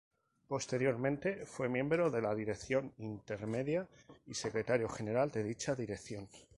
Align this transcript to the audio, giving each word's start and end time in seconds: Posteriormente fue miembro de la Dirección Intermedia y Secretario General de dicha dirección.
Posteriormente 0.47 1.45
fue 1.45 1.69
miembro 1.69 2.09
de 2.09 2.23
la 2.23 2.33
Dirección 2.33 2.91
Intermedia 2.97 3.87
y 4.25 4.33
Secretario 4.33 4.89
General 4.89 5.29
de 5.29 5.43
dicha 5.43 5.75
dirección. 5.75 6.27